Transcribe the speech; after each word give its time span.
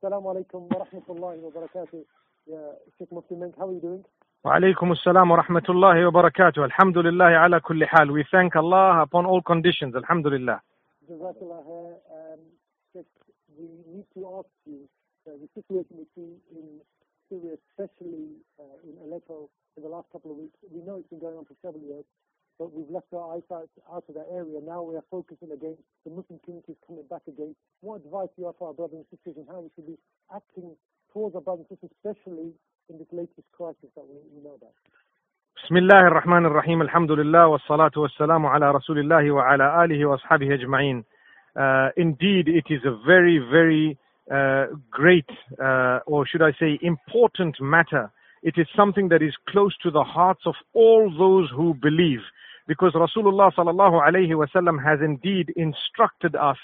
Assalamu 0.00 0.26
alaikum 0.32 0.68
wa 0.70 0.84
rahmatullahi 0.84 1.40
wa 1.40 1.50
barakatuh. 1.50 2.04
Yeah, 2.46 2.56
Sheikh 2.98 3.10
Muslim 3.10 3.40
Menk, 3.40 3.56
how 3.58 3.66
are 3.66 3.72
you 3.72 3.80
doing? 3.80 4.04
وعليكم 4.44 4.92
السلام 4.92 5.30
ورحمة 5.30 5.60
rahmatullahi 5.60 6.04
وبركاته 6.06 6.64
الحمد 6.64 6.98
لله 6.98 7.24
على 7.24 7.60
كل 7.60 7.86
حال 7.86 8.10
we 8.12 8.22
thank 8.30 8.54
Allah 8.54 9.02
upon 9.02 9.26
all 9.26 9.42
conditions 9.42 9.96
Alhamdulillah. 9.96 10.60
Jazakallah. 11.10 11.10
جزاك 11.10 11.36
الله 11.42 11.94
um, 12.12 12.38
we 13.58 13.64
need 13.92 14.04
to 14.14 14.20
ask 14.38 14.48
you 14.66 14.88
the 15.25 15.49
situation 15.53 16.01
we 16.01 16.07
see 16.15 16.31
in 16.51 16.81
Syria, 17.29 17.55
especially 17.71 18.41
uh, 18.59 18.77
in 18.83 18.97
Aleppo 19.05 19.49
in 19.77 19.83
the 19.83 19.89
last 19.89 20.07
couple 20.11 20.31
of 20.31 20.37
weeks. 20.37 20.57
We 20.67 20.81
know 20.83 20.97
it's 20.99 21.09
been 21.09 21.19
going 21.23 21.37
on 21.37 21.45
for 21.45 21.55
several 21.63 21.83
years, 21.83 22.03
but 22.59 22.73
we've 22.73 22.89
left 22.89 23.07
our 23.13 23.35
eyes 23.39 23.47
out, 23.51 23.69
out 23.91 24.03
of 24.09 24.13
that 24.15 24.27
area. 24.33 24.59
Now 24.59 24.83
we 24.83 24.95
are 24.95 25.05
focusing 25.09 25.51
again. 25.51 25.77
The 26.05 26.11
Muslim 26.11 26.39
community 26.43 26.73
is 26.75 26.81
coming 26.85 27.05
back 27.09 27.23
again. 27.27 27.55
What 27.81 28.03
advice 28.03 28.29
do 28.35 28.43
you 28.43 28.45
have 28.51 28.57
for 28.59 28.69
our 28.69 28.73
brothers 28.75 29.01
and 29.01 29.07
sisters 29.13 29.35
and 29.39 29.47
how 29.47 29.61
we 29.63 29.69
should 29.75 29.87
be 29.87 29.97
acting 30.33 30.75
towards 31.13 31.35
our 31.35 31.41
brothers 31.41 31.65
and 31.69 31.79
sisters, 31.79 31.95
especially 32.03 32.51
in 32.91 32.97
this 32.99 33.07
latest 33.15 33.47
crisis 33.55 33.89
that 33.95 34.05
we, 34.05 34.19
we 34.35 34.43
know 34.43 34.57
about? 34.59 34.75
بسم 35.65 35.77
الله 35.77 36.07
الرحمن 36.07 36.45
الرحيم 36.45 36.81
الحمد 36.81 37.11
لله 37.11 37.47
والصلاة 37.47 37.91
والسلام 37.97 38.45
على 38.45 38.71
رسول 38.71 38.99
الله 38.99 39.31
وعلى 39.31 39.83
آله 39.85 40.05
وأصحابه 40.05 40.53
أجمعين 40.53 41.03
uh, 41.55 41.89
Indeed, 41.97 42.47
it 42.47 42.65
is 42.69 42.81
a 42.85 42.95
very, 43.05 43.37
very 43.51 43.97
uh, 44.32 44.66
great, 44.90 45.28
uh, 45.62 46.00
or 46.06 46.26
should 46.26 46.42
I 46.42 46.52
say, 46.58 46.78
important 46.82 47.56
matter. 47.60 48.10
It 48.42 48.54
is 48.58 48.66
something 48.76 49.08
that 49.08 49.22
is 49.22 49.34
close 49.48 49.74
to 49.82 49.90
the 49.90 50.04
hearts 50.04 50.42
of 50.46 50.54
all 50.74 51.12
those 51.16 51.50
who 51.54 51.74
believe, 51.74 52.20
because 52.66 52.92
Rasulullah 52.94 53.52
sallallahu 53.54 54.00
alaihi 54.06 54.34
wasallam 54.34 54.82
has 54.84 55.00
indeed 55.00 55.52
instructed 55.56 56.34
us 56.34 56.56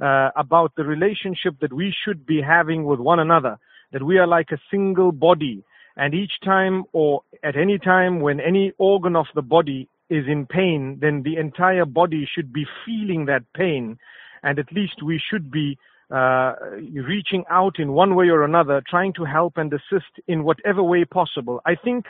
uh, 0.00 0.30
about 0.36 0.72
the 0.76 0.84
relationship 0.84 1.54
that 1.60 1.72
we 1.72 1.94
should 2.04 2.26
be 2.26 2.40
having 2.42 2.84
with 2.84 2.98
one 2.98 3.20
another, 3.20 3.58
that 3.92 4.02
we 4.02 4.18
are 4.18 4.26
like 4.26 4.50
a 4.50 4.58
single 4.70 5.12
body, 5.12 5.62
and 5.96 6.14
each 6.14 6.32
time 6.44 6.84
or 6.92 7.22
at 7.42 7.56
any 7.56 7.78
time 7.78 8.20
when 8.20 8.40
any 8.40 8.72
organ 8.78 9.14
of 9.14 9.26
the 9.34 9.42
body 9.42 9.88
is 10.10 10.24
in 10.28 10.46
pain, 10.46 10.98
then 11.00 11.22
the 11.22 11.36
entire 11.36 11.84
body 11.84 12.28
should 12.34 12.52
be 12.52 12.66
feeling 12.84 13.26
that 13.26 13.42
pain, 13.54 13.98
and 14.42 14.58
at 14.58 14.72
least 14.72 15.02
we 15.02 15.20
should 15.30 15.50
be 15.50 15.78
uh, 16.10 16.54
reaching 16.92 17.44
out 17.50 17.78
in 17.78 17.92
one 17.92 18.14
way 18.14 18.28
or 18.28 18.44
another, 18.44 18.82
trying 18.88 19.12
to 19.14 19.24
help 19.24 19.54
and 19.56 19.72
assist 19.72 20.12
in 20.28 20.44
whatever 20.44 20.82
way 20.82 21.04
possible. 21.04 21.60
I 21.66 21.74
think 21.74 22.04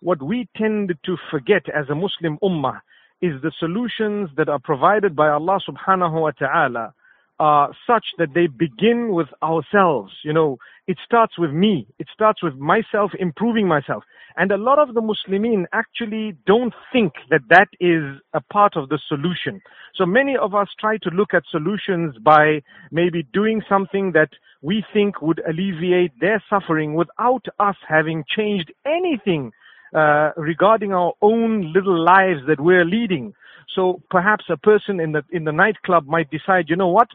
what 0.00 0.22
we 0.22 0.48
tend 0.56 0.94
to 1.04 1.16
forget 1.30 1.62
as 1.68 1.88
a 1.90 1.94
Muslim 1.94 2.38
ummah 2.42 2.80
is 3.20 3.40
the 3.42 3.52
solutions 3.58 4.30
that 4.36 4.48
are 4.48 4.58
provided 4.58 5.14
by 5.14 5.28
Allah 5.28 5.58
subhanahu 5.68 6.22
wa 6.22 6.30
ta'ala 6.30 6.94
are 7.40 7.72
such 7.86 8.04
that 8.18 8.34
they 8.34 8.46
begin 8.46 9.14
with 9.14 9.28
ourselves. 9.42 10.12
You 10.22 10.34
know, 10.34 10.58
it 10.86 10.98
starts 11.04 11.38
with 11.38 11.50
me. 11.50 11.86
It 11.98 12.06
starts 12.12 12.42
with 12.42 12.54
myself 12.56 13.12
improving 13.18 13.66
myself. 13.66 14.04
And 14.36 14.52
a 14.52 14.58
lot 14.58 14.78
of 14.78 14.94
the 14.94 15.00
Muslimin 15.00 15.64
actually 15.72 16.36
don't 16.46 16.74
think 16.92 17.14
that 17.30 17.40
that 17.48 17.68
is 17.80 18.20
a 18.34 18.42
part 18.52 18.76
of 18.76 18.90
the 18.90 18.98
solution. 19.08 19.62
So 19.96 20.04
many 20.04 20.36
of 20.36 20.54
us 20.54 20.68
try 20.78 20.98
to 20.98 21.10
look 21.10 21.32
at 21.32 21.42
solutions 21.50 22.14
by 22.22 22.60
maybe 22.92 23.26
doing 23.32 23.62
something 23.68 24.12
that 24.12 24.28
we 24.60 24.84
think 24.92 25.22
would 25.22 25.40
alleviate 25.48 26.12
their 26.20 26.42
suffering 26.50 26.94
without 26.94 27.46
us 27.58 27.76
having 27.88 28.22
changed 28.36 28.70
anything 28.84 29.52
uh, 29.94 30.30
regarding 30.36 30.92
our 30.92 31.14
own 31.22 31.72
little 31.72 31.98
lives 32.04 32.40
that 32.46 32.60
we're 32.60 32.84
leading. 32.84 33.32
So 33.74 34.02
perhaps 34.10 34.44
a 34.50 34.56
person 34.56 35.00
in 35.00 35.12
the 35.12 35.22
in 35.30 35.44
the 35.44 35.52
nightclub 35.52 36.06
might 36.06 36.30
decide, 36.30 36.66
you 36.68 36.76
know 36.76 36.88
what, 36.88 37.08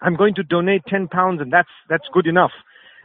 I'm 0.00 0.16
going 0.16 0.34
to 0.34 0.42
donate 0.42 0.82
10 0.88 1.08
pounds 1.08 1.40
and 1.40 1.52
that's, 1.52 1.68
that's 1.88 2.06
good 2.12 2.26
enough. 2.26 2.52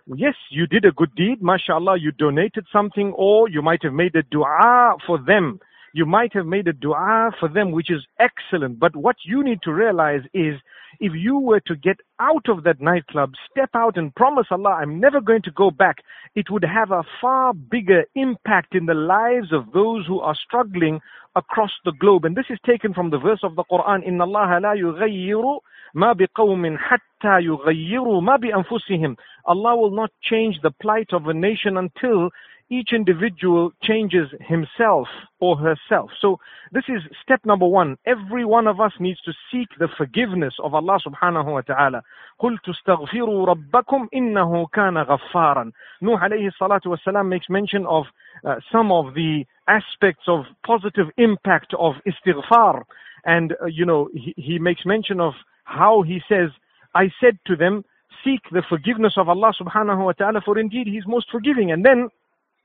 Yes, 0.08 0.36
you 0.50 0.68
did 0.68 0.86
a 0.86 0.92
good 0.92 1.14
deed, 1.16 1.42
mashallah, 1.42 1.98
you 2.00 2.12
donated 2.12 2.66
something 2.72 3.14
or 3.16 3.48
you 3.50 3.62
might 3.62 3.84
have 3.84 3.94
made 3.94 4.16
a 4.16 4.24
dua 4.24 4.98
for 5.06 5.20
them. 5.20 5.60
You 5.94 6.06
might 6.06 6.34
have 6.34 6.46
made 6.46 6.68
a 6.68 6.74
dua 6.74 7.32
for 7.40 7.50
them, 7.50 7.72
which 7.72 7.92
is 7.92 8.06
excellent. 8.20 8.80
But 8.80 8.96
what 8.96 9.18
you 9.26 9.44
need 9.44 9.62
to 9.64 9.74
realize 9.74 10.22
is 10.34 10.56
if 11.00 11.14
you 11.16 11.38
were 11.38 11.60
to 11.62 11.76
get 11.76 11.98
out 12.20 12.48
of 12.50 12.64
that 12.64 12.82
nightclub, 12.82 13.34
step 13.50 13.70
out 13.74 13.98
and 13.98 14.14
promise 14.16 14.48
Allah, 14.52 14.78
I'm 14.82 15.00
never 15.00 15.22
going 15.22 15.42
to 15.44 15.52
go 15.52 15.72
back, 15.72 15.98
it 16.36 16.50
would 16.50 16.64
have 16.64 16.92
a 16.92 17.04
far 17.20 17.54
bigger 17.54 18.06
impact 18.16 18.76
in 18.76 18.86
the 18.86 18.94
lives 18.94 19.52
of 19.52 19.72
those 19.74 20.06
who 20.08 20.20
are 20.20 20.36
struggling 20.36 21.00
across 21.36 21.72
the 21.86 21.94
globe. 21.94 22.26
And 22.26 22.36
this 22.36 22.46
is 22.50 22.60
taken 22.66 22.94
from 22.94 23.10
the 23.10 23.18
verse 23.18 23.40
of 23.44 23.56
the 23.56 23.64
Quran, 23.72 24.08
إِنَّ 24.08 24.18
اللَّهَ 24.18 24.62
لَا 24.62 24.76
يُغَيِّرُ 24.78 25.60
ما 25.96 26.14
بقوم 26.14 26.78
حتى 26.78 27.42
يغيروا 27.42 28.22
ما 28.22 28.36
بأنفسهم 28.36 29.16
Allah 29.46 29.76
will 29.76 29.92
not 29.92 30.12
change 30.22 30.62
the 30.62 30.72
plight 30.72 31.14
of 31.14 31.28
a 31.28 31.34
nation 31.34 31.78
until 31.78 32.30
each 32.72 32.94
individual 32.94 33.72
changes 33.84 34.30
himself 34.40 35.08
or 35.42 35.58
herself. 35.58 36.10
So 36.22 36.40
this 36.72 36.86
is 36.88 37.02
step 37.22 37.42
number 37.46 37.68
one. 37.68 37.98
Every 38.06 38.46
one 38.46 38.66
of 38.66 38.80
us 38.80 38.94
needs 39.00 39.20
to 39.22 39.34
seek 39.52 39.68
the 39.78 39.90
forgiveness 39.98 40.54
of 40.64 40.74
Allah 40.74 40.98
subhanahu 41.06 41.52
wa 41.52 41.62
ta'ala. 41.62 42.02
قُلْ 42.42 42.58
تُسْتَغْفِرُوا 42.66 43.46
رَبَّكُمْ 43.48 44.08
إِنَّهُ 44.16 44.66
كَانَ 44.74 45.06
غَفَّارًا 45.06 45.72
Nuh 46.02 46.18
alayhi 46.18 46.50
salatu 46.60 46.96
wasalam 46.96 47.28
makes 47.28 47.50
mention 47.50 47.86
of 47.86 48.06
uh, 48.46 48.56
some 48.72 48.90
of 48.92 49.14
the 49.16 49.44
aspects 49.68 50.24
of 50.28 50.46
positive 50.66 51.08
impact 51.18 51.74
of 51.78 51.96
istighfar. 52.08 52.84
And, 53.26 53.54
uh, 53.62 53.66
you 53.66 53.86
know, 53.86 54.10
he, 54.14 54.34
he 54.38 54.60
makes 54.60 54.86
mention 54.86 55.20
of 55.20 55.34
how 55.67 56.03
he 56.03 56.21
says, 56.29 56.51
I 56.95 57.11
said 57.21 57.39
to 57.47 57.57
them, 57.57 57.85
seek 58.25 58.41
the 58.51 58.63
forgiveness 58.69 59.15
of 59.17 59.29
Allah 59.29 59.53
subhanahu 59.61 60.05
wa 60.05 60.13
ta'ala, 60.13 60.41
for 60.45 60.59
indeed 60.59 60.87
He 60.87 60.97
is 60.97 61.05
most 61.07 61.31
forgiving. 61.31 61.71
And 61.71 61.85
then 61.85 62.09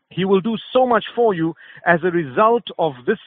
He 0.10 0.24
will 0.24 0.42
do 0.42 0.56
so 0.72 0.88
much 0.88 1.06
for 1.16 1.34
you 1.34 1.54
as 1.86 2.00
a 2.04 2.12
result 2.12 2.64
of 2.80 2.94
this 3.06 3.20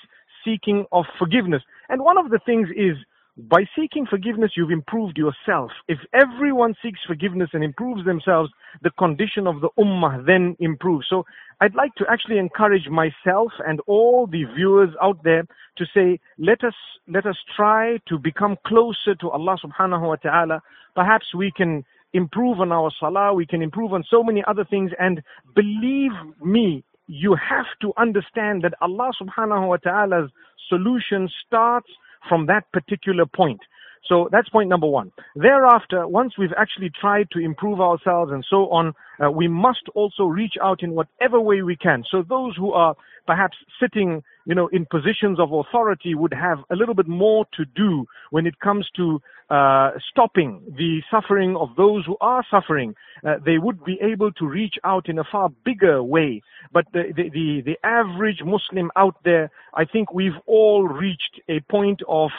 seeking 0.44 0.86
of 0.92 1.04
forgiveness. 1.18 1.62
And 1.88 2.02
one 2.02 2.18
of 2.18 2.30
the 2.30 2.40
things 2.44 2.68
is, 2.76 2.96
by 3.36 3.64
seeking 3.76 4.06
forgiveness, 4.06 4.52
you've 4.56 4.70
improved 4.70 5.18
yourself. 5.18 5.72
If 5.88 5.98
everyone 6.12 6.74
seeks 6.80 7.00
forgiveness 7.06 7.50
and 7.52 7.64
improves 7.64 8.04
themselves, 8.04 8.50
the 8.82 8.90
condition 8.90 9.46
of 9.48 9.60
the 9.60 9.70
ummah 9.78 10.24
then 10.24 10.56
improves. 10.60 11.06
So 11.10 11.24
I'd 11.60 11.74
like 11.74 11.94
to 11.96 12.04
actually 12.08 12.38
encourage 12.38 12.88
myself 12.88 13.50
and 13.66 13.80
all 13.88 14.28
the 14.28 14.44
viewers 14.54 14.90
out 15.02 15.22
there 15.24 15.42
to 15.78 15.84
say, 15.92 16.20
let 16.38 16.62
us, 16.62 16.74
let 17.08 17.26
us 17.26 17.36
try 17.56 17.98
to 18.08 18.18
become 18.18 18.56
closer 18.66 19.16
to 19.20 19.30
Allah 19.30 19.56
subhanahu 19.64 20.06
wa 20.06 20.16
ta'ala. 20.16 20.62
Perhaps 20.94 21.34
we 21.34 21.50
can 21.56 21.84
improve 22.12 22.60
on 22.60 22.70
our 22.70 22.92
salah, 23.00 23.34
we 23.34 23.46
can 23.46 23.62
improve 23.62 23.92
on 23.92 24.04
so 24.08 24.22
many 24.22 24.44
other 24.46 24.64
things, 24.64 24.92
and 25.00 25.20
believe 25.56 26.12
me, 26.40 26.84
you 27.08 27.34
have 27.34 27.66
to 27.80 27.92
understand 27.98 28.62
that 28.62 28.74
Allah 28.80 29.10
subhanahu 29.20 29.68
wa 29.68 29.76
ta'ala's 29.76 30.30
solution 30.68 31.28
starts 31.44 31.90
from 32.28 32.46
that 32.46 32.70
particular 32.72 33.26
point. 33.26 33.60
So 34.06 34.28
that's 34.30 34.48
point 34.50 34.68
number 34.68 34.86
one. 34.86 35.12
Thereafter, 35.34 36.06
once 36.06 36.34
we've 36.38 36.52
actually 36.56 36.90
tried 37.00 37.30
to 37.32 37.38
improve 37.38 37.80
ourselves 37.80 38.32
and 38.32 38.44
so 38.48 38.68
on, 38.70 38.92
uh, 39.22 39.30
we 39.30 39.48
must 39.48 39.88
also 39.94 40.24
reach 40.24 40.54
out 40.62 40.82
in 40.82 40.92
whatever 40.92 41.40
way 41.40 41.62
we 41.62 41.76
can. 41.76 42.04
So 42.10 42.22
those 42.22 42.54
who 42.56 42.72
are 42.72 42.94
perhaps 43.26 43.56
sitting, 43.80 44.22
you 44.44 44.54
know, 44.54 44.68
in 44.68 44.86
positions 44.90 45.40
of 45.40 45.52
authority 45.52 46.14
would 46.14 46.34
have 46.34 46.58
a 46.70 46.76
little 46.76 46.94
bit 46.94 47.08
more 47.08 47.46
to 47.56 47.64
do 47.64 48.04
when 48.30 48.46
it 48.46 48.60
comes 48.60 48.86
to 48.96 49.22
uh, 49.48 49.92
stopping 50.10 50.60
the 50.76 51.00
suffering 51.10 51.56
of 51.56 51.68
those 51.76 52.04
who 52.04 52.16
are 52.20 52.44
suffering. 52.50 52.94
Uh, 53.26 53.36
they 53.44 53.56
would 53.56 53.82
be 53.84 53.98
able 54.02 54.32
to 54.32 54.46
reach 54.46 54.74
out 54.84 55.08
in 55.08 55.18
a 55.18 55.24
far 55.30 55.48
bigger 55.64 56.02
way. 56.02 56.42
But 56.72 56.84
the, 56.92 57.04
the, 57.16 57.30
the, 57.30 57.62
the 57.64 57.86
average 57.86 58.42
Muslim 58.44 58.90
out 58.96 59.16
there, 59.24 59.50
I 59.72 59.86
think 59.86 60.12
we've 60.12 60.38
all 60.46 60.86
reached 60.86 61.40
a 61.48 61.60
point 61.70 62.00
of 62.06 62.30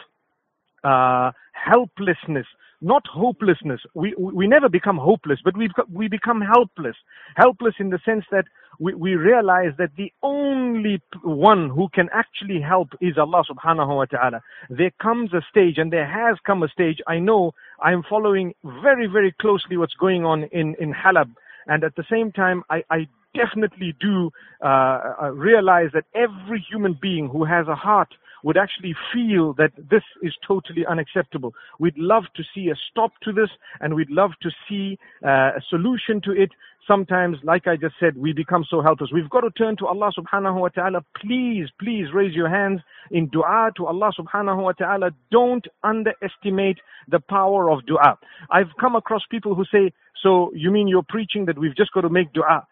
uh, 0.86 1.32
helplessness, 1.54 2.46
not 2.82 3.04
hopelessness. 3.08 3.82
We, 3.94 4.14
we 4.18 4.48
never 4.48 4.70
become 4.70 4.98
hopeless, 4.98 5.40
but 5.44 5.58
we 5.58 5.70
we 5.92 6.08
become 6.08 6.42
helpless. 6.42 6.96
Helpless 7.36 7.76
in 7.80 7.90
the 7.90 8.00
sense 8.06 8.26
that 8.32 8.46
we, 8.80 8.94
we 8.94 9.16
realize 9.16 9.72
that 9.78 9.92
the 9.98 10.12
only 10.22 11.02
one 11.24 11.70
who 11.70 11.88
can 11.94 12.10
actually 12.14 12.62
help 12.62 12.90
is 13.02 13.18
Allah 13.18 13.44
subhanahu 13.50 13.96
wa 13.96 14.06
ta'ala. 14.06 14.42
There 14.70 14.92
comes 15.02 15.34
a 15.34 15.42
stage, 15.50 15.78
and 15.78 15.92
there 15.92 16.08
has 16.08 16.38
come 16.46 16.64
a 16.64 16.68
stage, 16.68 17.00
I 17.08 17.20
know 17.20 17.54
I'm 17.82 18.04
following 18.08 18.54
very, 18.64 19.08
very 19.08 19.34
closely 19.42 19.78
what's 19.78 19.96
going 19.96 20.26
on 20.26 20.44
in, 20.52 20.76
in 20.80 20.94
Halab. 20.94 21.32
And 21.68 21.84
at 21.84 21.96
the 21.96 22.06
same 22.12 22.32
time, 22.32 22.64
I, 22.70 22.84
I 22.90 23.08
definitely 23.34 23.94
do 24.00 24.32
uh, 24.64 25.00
uh 25.24 25.32
realize 25.34 25.90
that 25.94 26.06
every 26.14 26.64
human 26.70 26.98
being 27.02 27.28
who 27.28 27.44
has 27.44 27.68
a 27.68 27.76
heart 27.76 28.14
would 28.46 28.58
actually 28.58 28.94
feel 29.12 29.54
that 29.54 29.72
this 29.90 30.04
is 30.22 30.34
totally 30.48 30.86
unacceptable. 30.86 31.52
We'd 31.80 31.98
love 31.98 32.26
to 32.36 32.44
see 32.54 32.70
a 32.70 32.76
stop 32.92 33.12
to 33.24 33.34
this 33.34 33.50
and 33.82 33.96
we'd 33.96 34.12
love 34.12 34.34
to 34.44 34.52
see 34.70 35.00
uh, 35.26 35.58
a 35.58 35.62
solution 35.68 36.22
to 36.26 36.32
it 36.32 36.52
sometimes, 36.88 37.38
like 37.44 37.66
I 37.66 37.76
just 37.76 37.96
said, 38.00 38.16
we 38.16 38.34
become 38.34 38.64
so 38.70 38.84
helpless. 38.84 39.10
We've 39.12 39.30
got 39.32 39.42
to 39.42 39.50
turn 39.50 39.78
to 39.78 39.88
Allah 39.88 40.12
subhanahu 40.16 40.62
wa 40.62 40.68
ta'ala. 40.68 41.04
Please, 41.20 41.68
please 41.80 42.06
raise 42.14 42.36
your 42.36 42.48
hands 42.48 42.82
in 43.10 43.30
dua 43.30 43.72
to 43.78 43.88
Allah 43.88 44.12
subhanahu 44.16 44.62
wa 44.62 44.74
ta'ala. 44.74 45.10
Don't 45.32 45.66
underestimate 45.84 46.78
the 47.08 47.20
power 47.20 47.72
of 47.72 47.84
dua. 47.88 48.20
I've 48.52 48.70
come 48.80 48.96
across 48.96 49.24
people 49.32 49.56
who 49.56 49.66
say, 49.72 49.92
so 50.22 50.52
you 50.54 50.70
mean 50.70 50.88
you're 50.88 51.10
preaching 51.10 51.46
that 51.48 51.58
we've 51.58 51.76
just 51.76 51.92
got 51.94 52.02
to 52.02 52.10
make 52.10 52.32
dua? 52.34 52.68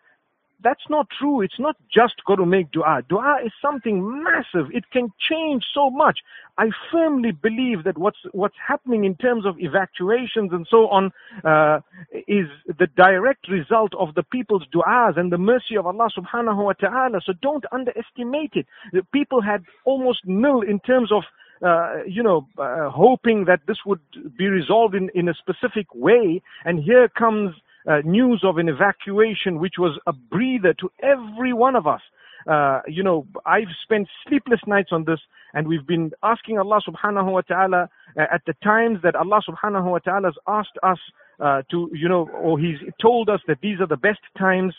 That's 0.63 0.83
not 0.89 1.07
true. 1.19 1.41
It's 1.41 1.59
not 1.59 1.75
just 1.93 2.15
got 2.25 2.35
to 2.35 2.45
make 2.45 2.71
dua. 2.71 3.01
Dua 3.09 3.39
is 3.45 3.51
something 3.61 4.23
massive. 4.23 4.71
It 4.71 4.89
can 4.91 5.11
change 5.29 5.63
so 5.73 5.89
much. 5.89 6.19
I 6.57 6.69
firmly 6.91 7.31
believe 7.31 7.83
that 7.83 7.97
what's 7.97 8.19
what's 8.31 8.55
happening 8.65 9.03
in 9.03 9.15
terms 9.15 9.45
of 9.45 9.55
evacuations 9.59 10.51
and 10.53 10.65
so 10.69 10.87
on 10.89 11.11
uh, 11.43 11.79
is 12.27 12.47
the 12.67 12.87
direct 12.95 13.49
result 13.49 13.93
of 13.99 14.15
the 14.15 14.23
people's 14.23 14.63
du'as 14.73 15.17
and 15.19 15.31
the 15.31 15.37
mercy 15.37 15.75
of 15.77 15.85
Allah 15.85 16.09
subhanahu 16.17 16.63
wa 16.63 16.73
ta'ala. 16.73 17.19
So 17.25 17.33
don't 17.41 17.65
underestimate 17.71 18.53
it. 18.53 18.65
The 18.93 19.03
people 19.11 19.41
had 19.41 19.63
almost 19.83 20.19
nil 20.25 20.61
in 20.61 20.79
terms 20.79 21.11
of 21.11 21.23
uh, 21.61 22.03
you 22.05 22.21
know, 22.21 22.45
uh, 22.57 22.89
hoping 22.89 23.45
that 23.45 23.61
this 23.67 23.77
would 23.85 24.01
be 24.37 24.47
resolved 24.47 24.95
in, 24.95 25.09
in 25.15 25.29
a 25.29 25.33
specific 25.33 25.87
way. 25.95 26.41
And 26.65 26.83
here 26.83 27.07
comes 27.07 27.55
uh, 27.87 28.01
news 28.03 28.41
of 28.43 28.57
an 28.57 28.69
evacuation, 28.69 29.59
which 29.59 29.75
was 29.77 29.99
a 30.07 30.13
breather 30.13 30.73
to 30.75 30.91
every 31.01 31.53
one 31.53 31.75
of 31.75 31.87
us. 31.87 32.01
Uh, 32.47 32.81
you 32.87 33.03
know, 33.03 33.25
I've 33.45 33.69
spent 33.81 34.07
sleepless 34.27 34.59
nights 34.67 34.89
on 34.91 35.05
this, 35.05 35.19
and 35.53 35.67
we've 35.67 35.87
been 35.87 36.11
asking 36.23 36.59
Allah 36.59 36.81
subhanahu 36.85 37.31
wa 37.31 37.41
ta'ala 37.41 37.89
uh, 38.17 38.25
at 38.31 38.41
the 38.45 38.53
times 38.63 38.99
that 39.03 39.15
Allah 39.15 39.41
subhanahu 39.47 39.85
wa 39.91 39.99
ta'ala 39.99 40.27
has 40.27 40.35
asked 40.47 40.77
us 40.83 40.99
uh, 41.39 41.61
to, 41.71 41.89
you 41.93 42.09
know, 42.09 42.27
or 42.29 42.59
He's 42.59 42.79
told 43.01 43.29
us 43.29 43.39
that 43.47 43.59
these 43.61 43.79
are 43.79 43.87
the 43.87 43.97
best 43.97 44.19
times 44.37 44.73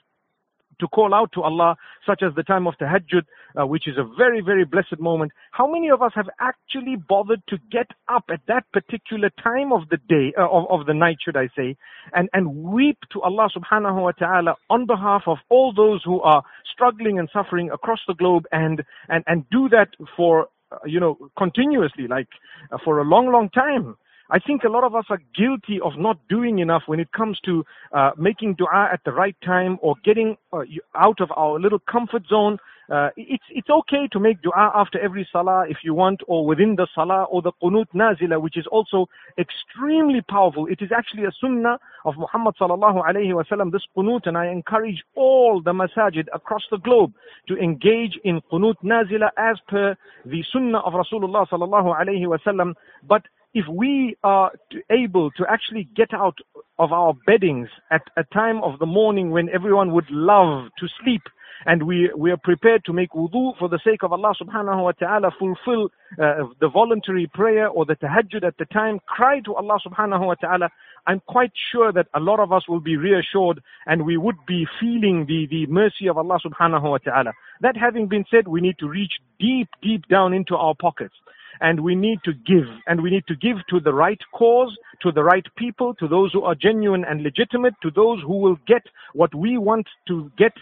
to 0.81 0.89
call 0.89 1.15
out 1.15 1.33
to 1.33 1.43
Allah, 1.43 1.77
such 2.07 2.23
as 2.23 2.35
the 2.35 2.43
time 2.43 2.67
of 2.67 2.75
tahajjud, 2.81 3.23
uh, 3.61 3.67
which 3.67 3.87
is 3.87 3.97
a 3.99 4.05
very, 4.17 4.41
very 4.41 4.65
blessed 4.65 4.99
moment. 4.99 5.33
How 5.53 5.67
many 5.67 5.89
of 5.91 6.03
us 6.03 6.13
have 6.15 6.29
actually 6.41 6.97
bothered 6.97 7.43
to 7.49 7.59
get 7.71 7.89
up 8.09 8.25
at 8.31 8.41
that 8.49 8.65
particular 8.73 9.31
time 9.43 9.73
of 9.73 9.89
the 9.91 9.99
day, 10.09 10.33
uh, 10.39 10.49
of, 10.49 10.67
of 10.71 10.87
the 10.87 10.95
night, 10.95 11.19
should 11.25 11.37
I 11.37 11.49
say, 11.57 11.77
and, 12.13 12.29
and 12.33 12.57
weep 12.65 12.99
to 13.13 13.23
Allah 13.23 13.49
subhanahu 13.57 14.03
wa 14.03 14.13
ta'ala 14.13 14.57
on 14.71 14.87
behalf 14.87 15.23
of 15.27 15.39
all 15.49 15.73
those 15.73 16.03
who 16.05 16.21
are 16.21 16.43
struggling 16.73 17.19
and 17.19 17.29
suffering 17.33 17.71
across 17.71 18.01
the 18.07 18.15
globe 18.15 18.45
and, 18.53 18.83
and, 19.09 19.25
and 19.27 19.45
do 19.51 19.69
that 19.69 19.89
for, 20.17 20.49
uh, 20.73 20.77
you 20.85 21.01
know, 21.01 21.17
continuously, 21.39 22.07
like 22.09 22.29
uh, 22.73 22.79
for 22.85 22.99
a 22.99 23.05
long, 23.05 23.31
long 23.31 23.49
time. 23.51 23.97
I 24.31 24.39
think 24.39 24.65
a 24.65 24.69
lot 24.71 24.85
of 24.85 24.95
us 24.95 25.05
are 25.11 25.21
guilty 25.37 25.81
of 25.85 25.93
not 25.99 26.17
doing 26.29 26.59
enough 26.59 26.85
when 26.87 26.99
it 26.99 27.13
comes 27.13 27.39
to 27.45 27.65
uh, 27.93 28.13
making 28.17 28.55
dua 28.55 28.89
at 28.93 29.01
the 29.05 29.13
right 29.13 29.37
time 29.45 29.79
or 29.83 29.97
getting 30.03 30.37
uh, 30.53 30.63
out 30.95 31.21
of 31.21 31.31
our 31.37 31.61
little 31.61 31.79
comfort 31.79 32.23
zone. 32.29 32.59
Uh, 32.91 33.09
it's 33.17 33.45
it's 33.51 33.71
okay 33.71 34.07
to 34.13 34.21
make 34.21 34.43
dua 34.43 34.71
after 34.75 34.99
every 34.99 35.27
salah 35.33 35.65
if 35.69 35.79
you 35.83 35.95
want, 35.95 36.21
or 36.27 36.45
within 36.47 36.77
the 36.77 36.87
salah, 36.95 37.25
or 37.25 37.41
the 37.41 37.53
qunut 37.63 37.87
nazila, 37.95 38.41
which 38.41 38.59
is 38.59 38.67
also 38.71 39.07
extremely 39.39 40.21
powerful. 40.29 40.67
It 40.67 40.83
is 40.83 40.91
actually 40.95 41.25
a 41.25 41.33
sunnah 41.41 41.79
of 42.05 42.15
Muhammad 42.19 42.55
sallallahu 42.61 43.03
alaihi 43.03 43.33
wasallam. 43.33 43.73
This 43.73 43.87
qunut, 43.97 44.27
and 44.27 44.37
I 44.37 44.49
encourage 44.49 45.03
all 45.15 45.63
the 45.63 45.73
masajid 45.73 46.27
across 46.35 46.63
the 46.71 46.77
globe 46.77 47.13
to 47.49 47.57
engage 47.57 48.19
in 48.23 48.43
qunut 48.53 48.77
nazila 48.85 49.31
as 49.39 49.57
per 49.67 49.97
the 50.27 50.45
sunnah 50.53 50.81
of 50.81 50.93
Rasulullah 50.93 51.49
sallallahu 51.49 51.99
alaihi 51.99 52.27
wasallam. 52.27 52.75
But 53.07 53.23
if 53.55 53.65
we 53.69 54.17
are 54.25 54.51
able 54.91 55.31
to 55.31 55.45
actually 55.49 55.89
get 55.95 56.13
out 56.13 56.39
of 56.79 56.93
our 56.93 57.15
beddings 57.27 57.69
at 57.91 58.03
a 58.17 58.25
time 58.25 58.63
of 58.65 58.79
the 58.81 58.87
morning 58.87 59.31
when 59.31 59.49
everyone 59.49 59.93
would 59.93 60.11
love 60.11 60.69
to 60.79 60.87
sleep 61.03 61.23
and 61.67 61.85
we, 61.85 62.11
we 62.17 62.31
are 62.31 62.37
prepared 62.37 62.85
to 62.85 62.93
make 62.93 63.11
wudu 63.13 63.57
for 63.59 63.69
the 63.69 63.79
sake 63.85 64.03
of 64.03 64.13
Allah 64.13 64.35
subhanahu 64.41 64.83
wa 64.83 64.93
ta'ala, 64.93 65.31
fulfill 65.39 65.85
uh, 66.21 66.45
the 66.61 66.69
voluntary 66.69 67.31
prayer 67.33 67.69
or 67.69 67.87
the 67.87 67.95
tahajjud 67.95 68.45
at 68.45 68.59
the 68.59 68.67
time, 68.67 68.99
cry 69.07 69.41
to 69.41 69.55
Allah 69.55 69.79
subhanahu 69.87 70.27
wa 70.27 70.35
ta'ala, 70.35 70.69
I'm 71.07 71.21
quite 71.27 71.53
sure 71.73 71.93
that 71.93 72.09
a 72.13 72.21
lot 72.21 72.41
of 72.41 72.53
us 72.53 72.69
will 72.69 72.81
be 72.81 72.97
reassured 72.97 73.63
and 73.87 74.05
we 74.05 74.17
would 74.17 74.37
be 74.47 74.67
feeling 74.81 75.27
the, 75.27 75.47
the 75.51 75.67
mercy 75.67 76.09
of 76.09 76.19
Allah 76.19 76.39
subhanahu 76.45 76.91
wa 76.91 76.99
ta'ala. 76.99 77.33
That 77.61 77.77
having 77.77 78.09
been 78.09 78.25
said, 78.31 78.49
we 78.49 78.61
need 78.61 78.79
to 78.81 78.89
reach 78.89 79.13
deep, 79.39 79.69
deep 79.81 80.09
down 80.09 80.35
into 80.35 80.57
our 80.57 80.75
pockets 80.75 81.15
and 81.65 81.81
we 81.81 81.95
need 81.95 82.19
to 82.27 82.35
give 82.47 82.69
and 82.87 83.03
we 83.03 83.11
need 83.11 83.27
to 83.27 83.35
give 83.37 83.57
to 83.71 83.81
the 83.81 83.93
right 83.93 84.21
cause 84.33 84.73
to 85.03 85.11
the 85.11 85.25
right 85.25 85.47
people 85.57 85.95
to 85.95 86.07
those 86.07 86.31
who 86.35 86.43
are 86.43 86.55
genuine 86.55 87.05
and 87.09 87.23
legitimate 87.23 87.75
to 87.83 87.91
those 87.91 88.21
who 88.27 88.37
will 88.45 88.59
get 88.67 88.83
what 89.15 89.35
we 89.35 89.57
want 89.57 89.87
to 90.07 90.31
get 90.37 90.53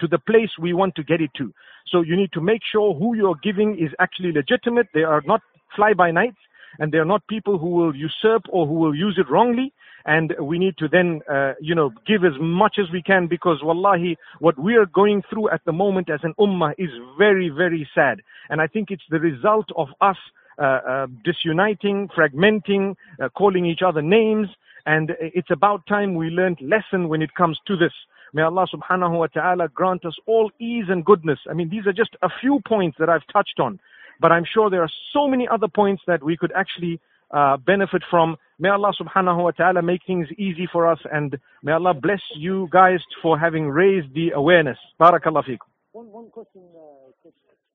to 0.00 0.08
the 0.08 0.18
place 0.30 0.50
we 0.60 0.72
want 0.72 0.92
to 0.96 1.04
get 1.04 1.20
it 1.20 1.30
to. 1.36 1.52
So 1.86 2.02
you 2.02 2.16
need 2.16 2.32
to 2.32 2.40
make 2.40 2.62
sure 2.72 2.94
who 2.94 3.14
you're 3.14 3.38
giving 3.44 3.78
is 3.78 3.92
actually 4.00 4.32
legitimate. 4.32 4.88
They 4.92 5.04
are 5.04 5.22
not 5.24 5.40
fly 5.76 5.92
by 5.94 6.10
nights 6.10 6.42
and 6.80 6.90
they 6.90 6.98
are 6.98 7.12
not 7.14 7.22
people 7.28 7.56
who 7.56 7.70
will 7.70 7.94
usurp 7.94 8.42
or 8.50 8.66
who 8.66 8.74
will 8.74 8.96
use 8.96 9.16
it 9.18 9.30
wrongly 9.30 9.72
and 10.08 10.34
we 10.40 10.58
need 10.58 10.78
to 10.78 10.88
then, 10.88 11.20
uh, 11.30 11.52
you 11.60 11.74
know, 11.74 11.90
give 12.06 12.24
as 12.24 12.32
much 12.40 12.76
as 12.78 12.86
we 12.90 13.02
can 13.02 13.26
because 13.26 13.58
wallahi, 13.62 14.16
what 14.40 14.58
we 14.58 14.74
are 14.74 14.86
going 14.86 15.22
through 15.28 15.50
at 15.50 15.62
the 15.66 15.72
moment 15.72 16.08
as 16.08 16.20
an 16.22 16.32
ummah 16.40 16.72
is 16.78 16.88
very, 17.18 17.50
very 17.50 17.86
sad. 17.94 18.22
And 18.48 18.58
I 18.58 18.68
think 18.68 18.90
it's 18.90 19.02
the 19.10 19.20
result 19.20 19.68
of 19.76 19.88
us 20.00 20.16
uh, 20.58 20.62
uh, 20.64 21.06
disuniting, 21.24 22.08
fragmenting, 22.16 22.96
uh, 23.22 23.28
calling 23.28 23.66
each 23.66 23.82
other 23.86 24.00
names, 24.00 24.48
and 24.86 25.12
it's 25.20 25.50
about 25.50 25.86
time 25.86 26.14
we 26.14 26.30
learned 26.30 26.58
lesson 26.62 27.10
when 27.10 27.20
it 27.20 27.34
comes 27.34 27.58
to 27.66 27.76
this. 27.76 27.92
May 28.32 28.42
Allah 28.42 28.66
subhanahu 28.74 29.18
wa 29.18 29.26
ta'ala 29.26 29.68
grant 29.68 30.06
us 30.06 30.16
all 30.24 30.50
ease 30.58 30.86
and 30.88 31.04
goodness. 31.04 31.38
I 31.50 31.52
mean, 31.52 31.68
these 31.68 31.86
are 31.86 31.92
just 31.92 32.16
a 32.22 32.30
few 32.40 32.60
points 32.66 32.96
that 32.98 33.10
I've 33.10 33.26
touched 33.30 33.60
on, 33.60 33.78
but 34.20 34.32
I'm 34.32 34.46
sure 34.52 34.70
there 34.70 34.82
are 34.82 34.94
so 35.12 35.28
many 35.28 35.46
other 35.46 35.68
points 35.68 36.02
that 36.06 36.22
we 36.22 36.34
could 36.34 36.52
actually 36.56 36.98
uh, 37.30 37.56
benefit 37.58 38.02
from. 38.10 38.36
May 38.58 38.70
Allah 38.70 38.92
subhanahu 39.00 39.44
wa 39.44 39.50
ta'ala 39.52 39.82
make 39.82 40.00
things 40.06 40.26
easy 40.36 40.68
for 40.70 40.90
us 40.90 40.98
and 41.12 41.38
may 41.62 41.72
Allah 41.72 41.94
bless 41.94 42.20
you 42.36 42.68
guys 42.72 42.98
for 43.22 43.38
having 43.38 43.68
raised 43.68 44.12
the 44.14 44.30
awareness. 44.34 44.78
Barakallah 45.00 45.44
fikum. 45.44 45.70
One, 45.92 46.10
one 46.12 46.30
question, 46.30 46.62
uh, 46.74 47.28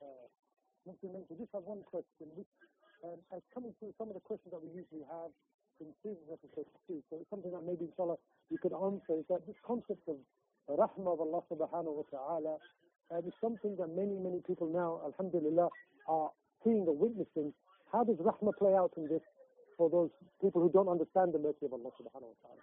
uh, 0.04 0.06
I 0.88 1.36
just 1.36 1.52
have 1.54 1.64
one 1.64 1.82
question. 1.90 2.28
Which, 2.36 2.48
um, 3.04 3.20
through 3.80 3.94
some 3.98 4.10
of 4.10 4.16
the 4.16 4.24
questions 4.24 4.52
that 4.52 4.62
we 4.64 4.70
usually 4.70 5.04
have 5.12 5.32
in 5.82 5.88
previous 6.04 6.28
episodes 6.32 6.70
too, 6.88 7.04
so 7.10 7.18
it's 7.20 7.30
something 7.30 7.52
that 7.52 7.66
maybe 7.66 7.90
inshallah 7.90 8.16
you 8.52 8.58
could 8.62 8.72
answer, 8.72 9.20
is 9.20 9.26
that 9.28 9.44
this 9.48 9.58
concept 9.66 10.08
of 10.08 10.16
rahmah 10.70 11.14
of 11.16 11.20
Allah 11.20 11.42
subhanahu 11.52 12.04
wa 12.04 12.08
ta'ala 12.12 12.56
uh, 13.12 13.28
is 13.28 13.34
something 13.42 13.76
that 13.76 13.92
many, 13.92 14.16
many 14.20 14.40
people 14.46 14.72
now, 14.72 15.02
alhamdulillah, 15.04 15.68
are 16.08 16.30
seeing 16.64 16.86
or 16.88 16.96
witnessing. 16.96 17.54
How 17.92 18.04
does 18.04 18.18
rahmah 18.18 18.56
play 18.58 18.74
out 18.74 18.92
in 18.96 19.08
this 19.08 19.26
for 19.78 19.90
those 19.90 20.10
people 20.42 20.62
who 20.62 20.70
don't 20.70 20.88
understand 20.90 21.34
the 21.34 21.40
mercy 21.40 21.66
of 21.66 21.74
Allah 21.74 21.92
subhanahu 22.00 22.32
wa 22.32 22.40
ta'ala. 22.44 22.62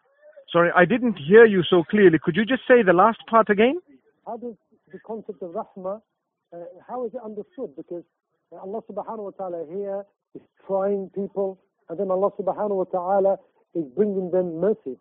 Sorry, 0.53 0.71
I 0.75 0.85
didn't 0.85 1.17
hear 1.19 1.45
you 1.45 1.63
so 1.69 1.83
clearly. 1.85 2.19
Could 2.23 2.37
you 2.37 2.45
just 2.45 2.63
say 2.67 2.83
the 2.83 2.93
last 2.93 3.19
part 3.29 3.51
again? 3.51 3.79
How 4.27 4.37
does 4.37 4.55
the 4.93 4.99
concept 5.07 5.43
of 5.43 5.51
rahmah, 5.51 6.01
uh, 6.53 6.57
how 6.87 7.07
is 7.07 7.13
it 7.15 7.21
understood? 7.25 7.77
Because 7.77 8.03
Allah 8.53 8.83
subhanahu 8.91 9.31
wa 9.31 9.31
ta'ala 9.31 9.65
here 9.71 10.05
is 10.35 10.43
trying 10.67 11.11
people, 11.15 11.59
and 11.89 11.99
then 11.99 12.11
Allah 12.11 12.31
subhanahu 12.39 12.77
wa 12.77 12.85
ta'ala 12.85 13.37
is 13.75 13.85
bringing 13.97 14.31
them 14.31 14.61
mercy. 14.61 14.99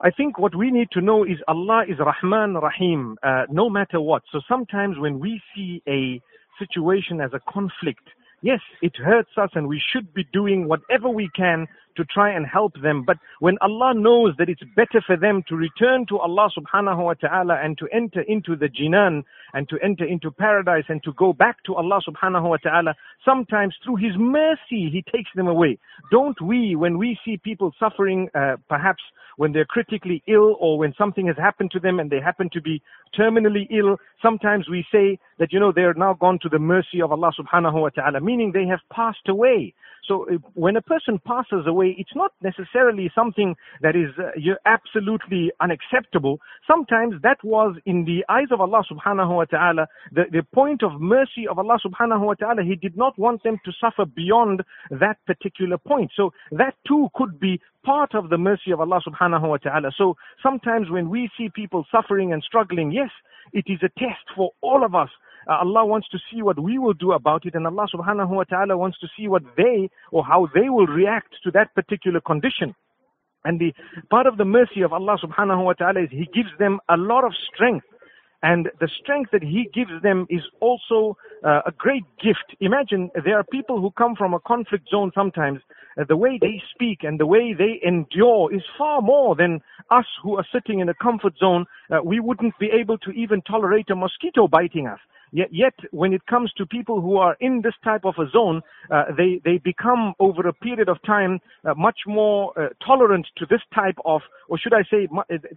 I 0.00 0.10
think 0.10 0.38
what 0.38 0.54
we 0.54 0.70
need 0.70 0.88
to 0.92 1.00
know 1.00 1.24
is 1.24 1.38
Allah 1.48 1.84
is 1.88 1.96
Rahman 1.98 2.54
Rahim, 2.54 3.16
uh, 3.22 3.44
no 3.50 3.70
matter 3.70 4.00
what. 4.00 4.22
So 4.32 4.40
sometimes 4.46 4.98
when 4.98 5.18
we 5.18 5.40
see 5.54 5.82
a 5.88 6.20
situation 6.58 7.20
as 7.20 7.30
a 7.32 7.40
conflict, 7.50 8.06
Yes, 8.44 8.60
it 8.82 8.94
hurts 8.98 9.30
us 9.38 9.48
and 9.54 9.66
we 9.66 9.80
should 9.90 10.12
be 10.12 10.28
doing 10.30 10.68
whatever 10.68 11.08
we 11.08 11.30
can 11.34 11.66
to 11.96 12.04
try 12.04 12.30
and 12.32 12.46
help 12.46 12.72
them. 12.82 13.04
But 13.06 13.18
when 13.40 13.56
Allah 13.60 13.94
knows 13.94 14.34
that 14.38 14.48
it's 14.48 14.62
better 14.76 15.02
for 15.06 15.16
them 15.16 15.42
to 15.48 15.56
return 15.56 16.06
to 16.08 16.18
Allah 16.18 16.48
subhanahu 16.56 17.04
wa 17.04 17.14
ta'ala 17.14 17.58
and 17.62 17.76
to 17.78 17.88
enter 17.92 18.22
into 18.22 18.56
the 18.56 18.68
jinan 18.68 19.24
and 19.52 19.68
to 19.68 19.76
enter 19.82 20.04
into 20.04 20.30
paradise 20.30 20.84
and 20.88 21.02
to 21.04 21.12
go 21.12 21.32
back 21.32 21.62
to 21.64 21.74
Allah 21.74 22.00
subhanahu 22.06 22.48
wa 22.48 22.56
ta'ala, 22.56 22.94
sometimes 23.24 23.74
through 23.84 23.96
His 23.96 24.12
mercy, 24.18 24.90
He 24.90 25.04
takes 25.12 25.30
them 25.34 25.48
away. 25.48 25.78
Don't 26.10 26.40
we, 26.40 26.76
when 26.76 26.98
we 26.98 27.18
see 27.24 27.36
people 27.36 27.72
suffering, 27.78 28.28
uh, 28.34 28.56
perhaps 28.68 29.02
when 29.36 29.52
they're 29.52 29.64
critically 29.64 30.22
ill 30.28 30.56
or 30.60 30.78
when 30.78 30.94
something 30.96 31.26
has 31.26 31.36
happened 31.36 31.70
to 31.72 31.80
them 31.80 31.98
and 31.98 32.10
they 32.10 32.20
happen 32.20 32.48
to 32.52 32.60
be 32.60 32.80
terminally 33.18 33.66
ill, 33.70 33.96
sometimes 34.22 34.68
we 34.68 34.84
say 34.92 35.18
that, 35.38 35.52
you 35.52 35.60
know, 35.60 35.72
they 35.72 35.82
are 35.82 35.94
now 35.94 36.14
gone 36.14 36.38
to 36.42 36.48
the 36.48 36.58
mercy 36.58 37.02
of 37.02 37.12
Allah 37.12 37.32
subhanahu 37.38 37.80
wa 37.80 37.88
ta'ala, 37.88 38.20
meaning 38.20 38.52
they 38.52 38.66
have 38.66 38.80
passed 38.92 39.28
away. 39.28 39.74
So 40.06 40.26
uh, 40.28 40.36
when 40.54 40.76
a 40.76 40.82
person 40.82 41.20
passes 41.24 41.66
away, 41.66 41.94
it's 41.98 42.14
not 42.14 42.32
necessarily 42.42 43.10
something 43.14 43.54
that 43.80 43.96
is 43.96 44.10
uh, 44.18 44.30
absolutely 44.66 45.50
unacceptable. 45.60 46.40
Sometimes 46.66 47.14
that 47.22 47.38
was 47.42 47.76
in 47.86 48.04
the 48.04 48.24
eyes 48.28 48.48
of 48.50 48.60
Allah 48.60 48.82
subhanahu 48.90 49.36
wa 49.36 49.44
ta'ala, 49.44 49.86
the, 50.12 50.24
the 50.30 50.42
point 50.54 50.82
of 50.82 51.00
mercy 51.00 51.46
of 51.50 51.58
Allah 51.58 51.78
subhanahu 51.84 52.24
wa 52.24 52.34
ta'ala. 52.34 52.62
He 52.62 52.76
did 52.76 52.96
not 52.96 53.18
want 53.18 53.42
them 53.42 53.58
to 53.64 53.72
suffer 53.80 54.04
beyond 54.04 54.62
that 54.90 55.16
particular 55.26 55.78
point. 55.78 56.10
So 56.16 56.32
that 56.52 56.74
too 56.86 57.08
could 57.14 57.40
be 57.40 57.60
part 57.84 58.14
of 58.14 58.30
the 58.30 58.38
mercy 58.38 58.70
of 58.72 58.80
Allah 58.80 59.00
subhanahu 59.06 59.48
wa 59.48 59.56
ta'ala. 59.58 59.90
So 59.96 60.16
sometimes 60.42 60.90
when 60.90 61.10
we 61.10 61.30
see 61.36 61.48
people 61.54 61.86
suffering 61.90 62.32
and 62.32 62.42
struggling, 62.42 62.92
yes, 62.92 63.10
it 63.52 63.64
is 63.66 63.78
a 63.82 63.88
test 63.98 64.24
for 64.36 64.50
all 64.62 64.84
of 64.84 64.94
us. 64.94 65.10
Uh, 65.48 65.58
Allah 65.60 65.84
wants 65.86 66.08
to 66.10 66.18
see 66.30 66.42
what 66.42 66.58
we 66.58 66.78
will 66.78 66.94
do 66.94 67.12
about 67.12 67.46
it 67.46 67.54
and 67.54 67.66
Allah 67.66 67.86
subhanahu 67.92 68.30
wa 68.30 68.44
ta'ala 68.44 68.76
wants 68.76 68.98
to 69.00 69.08
see 69.16 69.28
what 69.28 69.42
they 69.56 69.90
or 70.10 70.24
how 70.24 70.48
they 70.54 70.68
will 70.68 70.86
react 70.86 71.34
to 71.44 71.50
that 71.52 71.74
particular 71.74 72.20
condition. 72.20 72.74
And 73.44 73.60
the 73.60 73.74
part 74.10 74.26
of 74.26 74.38
the 74.38 74.44
mercy 74.44 74.82
of 74.82 74.92
Allah 74.92 75.18
subhanahu 75.22 75.64
wa 75.64 75.74
ta'ala 75.74 76.02
is 76.04 76.08
He 76.10 76.26
gives 76.32 76.50
them 76.58 76.80
a 76.88 76.96
lot 76.96 77.24
of 77.24 77.32
strength. 77.52 77.86
And 78.42 78.70
the 78.80 78.88
strength 79.02 79.30
that 79.32 79.42
He 79.42 79.68
gives 79.72 80.02
them 80.02 80.26
is 80.30 80.42
also 80.60 81.16
uh, 81.44 81.60
a 81.66 81.72
great 81.72 82.04
gift. 82.22 82.56
Imagine 82.60 83.10
there 83.24 83.38
are 83.38 83.44
people 83.44 83.80
who 83.80 83.90
come 83.92 84.14
from 84.16 84.34
a 84.34 84.40
conflict 84.40 84.88
zone 84.90 85.12
sometimes. 85.14 85.60
Uh, 85.98 86.04
the 86.08 86.16
way 86.16 86.38
they 86.40 86.60
speak 86.74 87.04
and 87.04 87.20
the 87.20 87.26
way 87.26 87.54
they 87.56 87.80
endure 87.86 88.52
is 88.54 88.62
far 88.76 89.00
more 89.00 89.36
than 89.36 89.60
us 89.90 90.06
who 90.22 90.36
are 90.36 90.46
sitting 90.52 90.80
in 90.80 90.88
a 90.88 90.94
comfort 90.94 91.34
zone. 91.38 91.66
Uh, 91.90 91.98
we 92.02 92.20
wouldn't 92.20 92.58
be 92.58 92.70
able 92.72 92.98
to 92.98 93.10
even 93.10 93.42
tolerate 93.42 93.90
a 93.90 93.96
mosquito 93.96 94.48
biting 94.48 94.86
us. 94.86 95.00
Yet, 95.34 95.48
yet 95.50 95.74
when 95.90 96.12
it 96.12 96.24
comes 96.26 96.52
to 96.58 96.64
people 96.64 97.00
who 97.00 97.16
are 97.16 97.36
in 97.40 97.62
this 97.62 97.74
type 97.82 98.04
of 98.04 98.14
a 98.18 98.30
zone, 98.30 98.62
uh, 98.88 99.06
they, 99.16 99.40
they 99.44 99.58
become 99.58 100.14
over 100.20 100.46
a 100.46 100.52
period 100.52 100.88
of 100.88 101.02
time 101.04 101.40
uh, 101.64 101.74
much 101.76 101.98
more 102.06 102.56
uh, 102.56 102.68
tolerant 102.86 103.26
to 103.38 103.46
this 103.50 103.60
type 103.74 103.96
of, 104.04 104.20
or 104.48 104.58
should 104.58 104.72
I 104.72 104.84
say, 104.88 105.08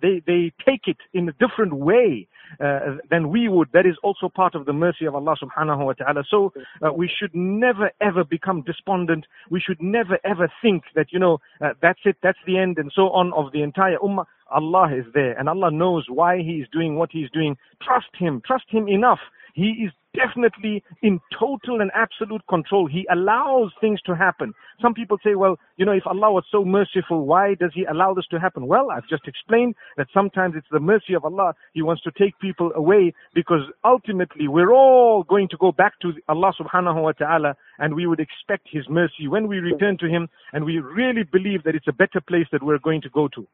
they, 0.02 0.24
they 0.26 0.52
take 0.66 0.88
it 0.88 0.98
in 1.14 1.30
a 1.30 1.34
different 1.34 1.74
way 1.76 2.28
uh, 2.60 2.96
than 3.12 3.30
we 3.30 3.50
would. 3.50 3.70
That 3.74 3.86
is 3.86 3.96
also 4.02 4.30
part 4.30 4.56
of 4.56 4.66
the 4.66 4.74
mercy 4.74 5.06
of 5.06 5.14
Allah 5.14 5.36
subhanahu 5.40 5.86
wa 5.86 5.94
ta'ala. 5.94 6.24
So 6.28 6.54
uh, 6.82 6.92
we 6.92 7.08
should 7.08 7.36
never 7.36 7.92
ever 8.02 8.24
become 8.24 8.64
despondent. 8.64 9.26
We 9.52 9.60
should 9.60 9.80
never 9.80 10.18
ever 10.24 10.52
think 10.60 10.86
that, 10.96 11.08
you 11.12 11.20
know, 11.20 11.38
uh, 11.62 11.74
that's 11.84 12.00
it, 12.06 12.18
that's 12.24 12.40
the 12.48 12.58
end 12.58 12.80
and 12.80 12.92
so 12.96 13.10
on 13.12 13.32
of 13.34 13.52
the 13.52 13.62
entire 13.62 13.98
ummah. 13.98 14.26
Allah 14.50 14.90
is 14.96 15.06
there 15.14 15.38
and 15.38 15.50
Allah 15.50 15.70
knows 15.70 16.06
why 16.10 16.38
He 16.38 16.62
is 16.64 16.68
doing 16.72 16.96
what 16.96 17.12
He 17.12 17.20
is 17.20 17.30
doing. 17.32 17.58
Trust 17.84 18.16
Him. 18.18 18.42
Trust 18.44 18.66
Him 18.70 18.88
enough. 18.88 19.20
He 19.58 19.86
is 19.86 19.92
definitely 20.14 20.84
in 21.02 21.20
total 21.34 21.82
and 21.82 21.90
absolute 21.96 22.46
control. 22.48 22.86
He 22.86 23.08
allows 23.12 23.72
things 23.82 24.00
to 24.04 24.16
happen. 24.16 24.54
Some 24.80 24.94
people 24.94 25.18
say, 25.24 25.34
well, 25.34 25.58
you 25.78 25.86
know, 25.86 25.94
if 25.94 26.06
Allah 26.06 26.32
was 26.32 26.44
so 26.52 26.64
merciful, 26.64 27.26
why 27.26 27.56
does 27.56 27.72
He 27.74 27.84
allow 27.86 28.14
this 28.14 28.28
to 28.28 28.40
happen? 28.40 28.68
Well, 28.68 28.92
I've 28.92 29.10
just 29.10 29.28
explained 29.28 29.74
that 29.98 30.10
sometimes 30.14 30.54
it's 30.56 30.68
the 30.72 30.80
mercy 30.80 31.16
of 31.16 31.26
Allah. 31.26 31.56
He 31.74 31.82
wants 31.82 32.04
to 32.04 32.12
take 32.12 32.38
people 32.38 32.72
away 32.76 33.16
because 33.34 33.62
ultimately 33.84 34.48
we're 34.48 34.72
all 34.72 35.24
going 35.24 35.48
to 35.50 35.58
go 35.58 35.72
back 35.72 36.00
to 36.02 36.14
Allah 36.30 36.54
subhanahu 36.60 37.02
wa 37.02 37.14
ta'ala 37.14 37.56
and 37.80 37.96
we 37.96 38.06
would 38.06 38.20
expect 38.20 38.68
His 38.72 38.88
mercy 38.88 39.28
when 39.28 39.48
we 39.48 39.58
return 39.58 39.98
to 40.02 40.08
Him 40.08 40.30
and 40.54 40.66
we 40.66 40.78
really 40.78 41.24
believe 41.24 41.64
that 41.64 41.74
it's 41.74 41.88
a 41.88 41.94
better 42.04 42.22
place 42.22 42.46
that 42.52 42.62
we're 42.62 42.78
going 42.78 43.02
to 43.02 43.10
go 43.10 43.28
to. 43.30 43.48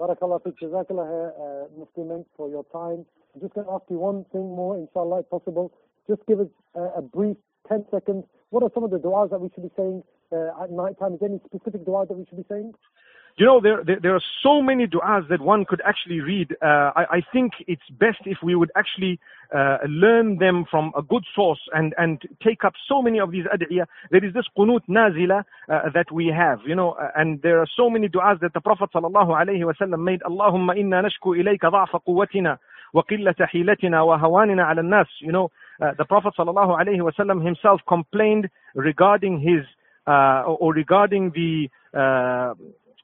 Barakallah 0.00 0.40
fiqh. 0.40 0.56
Jazakallah 0.62 1.06
khair, 1.12 1.28
uh, 1.36 1.68
Mufti 1.78 2.02
Menk, 2.02 2.26
for 2.34 2.48
your 2.48 2.64
time. 2.72 3.04
I'm 3.34 3.40
just 3.42 3.52
going 3.52 3.66
to 3.66 3.72
ask 3.72 3.84
you 3.90 3.98
one 3.98 4.24
thing 4.32 4.48
more, 4.56 4.76
inshallah, 4.76 5.20
if 5.20 5.28
possible. 5.30 5.70
Just 6.08 6.22
give 6.26 6.40
us 6.40 6.48
uh, 6.74 6.88
a 6.96 7.02
brief 7.02 7.36
10 7.68 7.84
seconds. 7.90 8.24
What 8.48 8.62
are 8.62 8.70
some 8.72 8.82
of 8.82 8.90
the 8.90 8.98
du'as 8.98 9.30
that 9.30 9.40
we 9.40 9.50
should 9.54 9.62
be 9.62 9.70
saying 9.76 10.02
uh, 10.32 10.62
at 10.62 10.70
night 10.70 10.98
time? 10.98 11.14
Is 11.14 11.20
there 11.20 11.28
any 11.28 11.40
specific 11.44 11.84
du'as 11.84 12.08
that 12.08 12.14
we 12.14 12.24
should 12.24 12.38
be 12.38 12.46
saying? 12.48 12.72
You 13.39 13.45
know, 13.45 13.59
there, 13.59 13.83
there, 13.85 13.99
there 14.01 14.15
are 14.15 14.23
so 14.41 14.61
many 14.61 14.87
du'as 14.87 15.27
that 15.27 15.41
one 15.41 15.65
could 15.65 15.81
actually 15.85 16.21
read. 16.21 16.55
Uh, 16.61 16.91
I, 16.95 17.05
I 17.17 17.21
think 17.33 17.51
it's 17.67 17.81
best 17.99 18.19
if 18.25 18.37
we 18.41 18.55
would 18.55 18.71
actually 18.77 19.19
uh, 19.53 19.79
learn 19.89 20.37
them 20.37 20.63
from 20.71 20.93
a 20.97 21.01
good 21.01 21.25
source 21.35 21.59
and, 21.73 21.93
and 21.97 22.21
take 22.41 22.63
up 22.63 22.71
so 22.87 23.01
many 23.01 23.19
of 23.19 23.31
these 23.31 23.43
ad'iyah. 23.53 23.87
There 24.09 24.23
is 24.23 24.33
this 24.33 24.45
qunut 24.57 24.83
nazila 24.89 25.43
uh, 25.69 25.81
that 25.93 26.13
we 26.13 26.27
have, 26.27 26.59
you 26.65 26.75
know, 26.75 26.91
uh, 26.91 27.11
and 27.17 27.41
there 27.41 27.59
are 27.59 27.67
so 27.75 27.89
many 27.89 28.07
du'as 28.07 28.39
that 28.39 28.53
the 28.53 28.61
Prophet 28.61 28.89
sallallahu 28.95 29.31
alayhi 29.31 29.65
wa 29.65 29.73
sallam 29.73 30.01
made. 30.05 30.21
Allahumma 30.21 30.77
inna 30.77 31.03
nashku 31.03 31.35
ilayka 31.37 31.69
ضعف 31.69 31.95
قوتنا 32.07 32.57
وقلة 32.93 33.35
حيلتنا 33.41 34.01
وهواننا 34.01 34.63
على 34.63 34.81
الناس. 34.81 35.07
You 35.19 35.33
know, 35.33 35.51
uh, 35.81 35.91
the 35.97 36.05
Prophet 36.05 36.33
sallallahu 36.39 36.79
alayhi 36.79 37.01
wa 37.01 37.11
sallam 37.11 37.43
himself 37.43 37.81
complained 37.85 38.49
regarding 38.75 39.41
his, 39.41 39.65
uh, 40.07 40.43
or 40.47 40.73
regarding 40.73 41.31
the, 41.31 41.69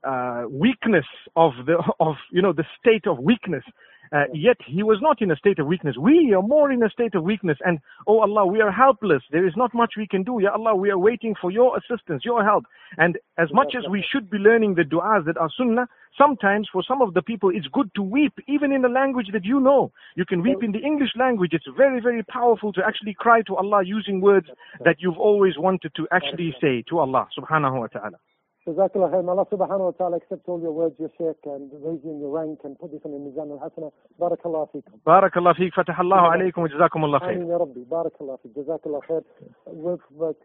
uh, 0.07 0.45
weakness 0.49 1.07
of 1.35 1.53
the 1.67 1.77
of 2.01 2.15
you 2.31 2.43
know 2.43 2.53
the 2.53 2.65
state 2.81 3.07
of 3.07 3.19
weakness. 3.19 3.65
Uh, 4.13 4.25
yet 4.33 4.57
he 4.65 4.83
was 4.83 4.99
not 5.03 5.21
in 5.21 5.31
a 5.31 5.37
state 5.37 5.59
of 5.59 5.67
weakness. 5.67 5.97
We 5.99 6.33
are 6.33 6.43
more 6.43 6.71
in 6.71 6.83
a 6.83 6.91
state 6.91 7.15
of 7.15 7.25
weakness. 7.25 7.59
And 7.65 7.81
oh 8.07 8.21
Allah, 8.21 8.47
we 8.47 8.61
are 8.61 8.71
helpless. 8.71 9.23
There 9.33 9.47
is 9.47 9.55
not 9.57 9.75
much 9.75 9.95
we 9.97 10.07
can 10.07 10.23
do. 10.23 10.39
Ya 10.41 10.53
Allah, 10.53 10.77
we 10.77 10.91
are 10.91 10.99
waiting 10.99 11.35
for 11.41 11.51
your 11.51 11.77
assistance, 11.77 12.25
your 12.25 12.45
help. 12.45 12.65
And 12.99 13.19
as 13.37 13.49
much 13.53 13.75
as 13.77 13.85
we 13.91 14.05
should 14.09 14.31
be 14.31 14.39
learning 14.39 14.75
the 14.77 14.83
du'as 14.85 15.25
that 15.27 15.37
are 15.39 15.51
sunnah, 15.57 15.89
sometimes 16.17 16.69
for 16.73 16.83
some 16.87 17.03
of 17.03 17.15
the 17.15 17.23
people 17.23 17.51
it's 17.53 17.67
good 17.69 17.91
to 17.97 18.03
weep 18.03 18.33
even 18.47 18.73
in 18.73 18.83
the 18.83 18.89
language 18.89 19.29
that 19.33 19.45
you 19.45 19.61
know. 19.61 19.91
You 20.15 20.25
can 20.25 20.43
weep 20.43 20.63
in 20.63 20.73
the 20.73 20.79
English 20.79 21.11
language. 21.17 21.51
It's 21.53 21.67
very, 21.77 22.01
very 22.01 22.23
powerful 22.23 22.73
to 22.75 22.83
actually 22.87 23.15
cry 23.15 23.43
to 23.43 23.57
Allah 23.57 23.83
using 23.85 24.21
words 24.21 24.47
that 24.85 24.97
you've 25.01 25.19
always 25.19 25.55
wanted 25.59 25.93
to 25.97 26.07
actually 26.13 26.55
say 26.61 26.85
to 26.91 27.01
Allah 27.01 27.27
subhanahu 27.39 27.81
wa 27.81 27.87
ta'ala. 27.89 28.19
Jazakallah 28.67 29.11
khair. 29.13 29.23
May 29.25 29.31
Allah 29.31 29.47
subhanahu 29.47 29.87
wa 29.87 29.91
ta'ala 29.93 30.17
accept 30.17 30.49
all 30.49 30.61
your 30.61 30.73
words, 30.73 30.97
your 30.99 31.11
sheikh, 31.17 31.39
and 31.45 31.71
raise 31.87 32.01
you 32.05 32.11
in 32.11 32.21
your 32.21 32.31
rank 32.31 32.61
and 32.65 32.77
put 32.79 32.91
this 32.91 33.01
on 33.05 33.13
the 33.13 33.19
Mizan 33.19 33.55
al-Hasana. 33.55 33.93
Barakallah 34.21 34.69
fikum. 34.75 34.99
بارك 35.07 35.37
الله 35.37 35.53
فيك 35.53 35.75
فتح 35.75 36.01
الله 36.01 36.17
عليكم 36.17 36.63
وجزاكم 36.63 37.05
الله 37.05 37.19
خير 37.19 37.37
آمين 37.37 37.49
يا 37.49 37.57
ربي. 37.57 37.87
Barakallah 37.89 38.39
fikum. 38.43 38.65
Jazakallah 38.65 39.01
khair. 39.07 39.23
With, 39.67 40.01
with 40.11 40.37